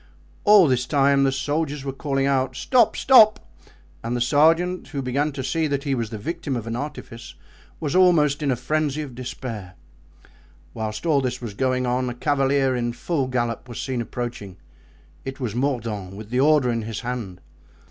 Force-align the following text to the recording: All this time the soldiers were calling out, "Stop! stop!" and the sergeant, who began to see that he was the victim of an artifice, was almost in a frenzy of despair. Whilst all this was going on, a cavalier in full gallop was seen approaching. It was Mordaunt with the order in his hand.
All 0.45 0.67
this 0.67 0.87
time 0.87 1.25
the 1.25 1.31
soldiers 1.31 1.85
were 1.85 1.93
calling 1.93 2.25
out, 2.25 2.55
"Stop! 2.55 2.97
stop!" 2.97 3.39
and 4.03 4.17
the 4.17 4.19
sergeant, 4.19 4.87
who 4.87 5.01
began 5.03 5.31
to 5.33 5.43
see 5.43 5.67
that 5.67 5.83
he 5.83 5.93
was 5.93 6.09
the 6.09 6.17
victim 6.17 6.55
of 6.55 6.65
an 6.65 6.75
artifice, 6.75 7.35
was 7.79 7.95
almost 7.95 8.41
in 8.41 8.49
a 8.49 8.55
frenzy 8.55 9.03
of 9.03 9.13
despair. 9.13 9.75
Whilst 10.73 11.05
all 11.05 11.21
this 11.21 11.39
was 11.39 11.53
going 11.53 11.85
on, 11.85 12.09
a 12.09 12.15
cavalier 12.15 12.75
in 12.75 12.93
full 12.93 13.27
gallop 13.27 13.69
was 13.69 13.79
seen 13.79 14.01
approaching. 14.01 14.57
It 15.23 15.39
was 15.39 15.53
Mordaunt 15.53 16.15
with 16.15 16.31
the 16.31 16.39
order 16.39 16.71
in 16.71 16.81
his 16.81 17.01
hand. 17.01 17.39